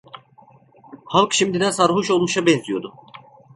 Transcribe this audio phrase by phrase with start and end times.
[1.05, 2.93] Halk şimdiden sarhoş olmuşa benziyordu.